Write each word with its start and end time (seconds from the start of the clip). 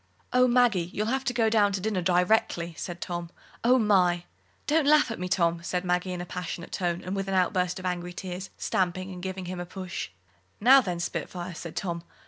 "Oh, 0.33 0.47
Maggie, 0.47 0.89
you'll 0.91 1.05
have 1.13 1.23
to 1.25 1.31
go 1.33 1.47
down 1.47 1.71
to 1.73 1.79
dinner 1.79 2.01
directly," 2.01 2.73
said 2.75 3.01
Tom. 3.01 3.29
"Oh, 3.63 3.77
my!" 3.77 4.23
"Don't 4.65 4.87
laugh 4.87 5.11
at 5.11 5.19
me, 5.19 5.29
Tom," 5.29 5.61
said 5.61 5.85
Maggie, 5.85 6.11
in 6.11 6.21
a 6.21 6.25
passionate 6.25 6.71
tone, 6.71 7.03
and 7.03 7.15
with 7.15 7.27
an 7.27 7.35
outburst 7.35 7.77
of 7.77 7.85
angry 7.85 8.11
tears, 8.11 8.49
stamping, 8.57 9.11
and 9.13 9.21
giving 9.21 9.45
him 9.45 9.59
a 9.59 9.65
push. 9.67 10.09
"Now, 10.59 10.81
then, 10.81 10.99
spitfire!" 10.99 11.53
said 11.53 11.75
Tom. 11.75 12.01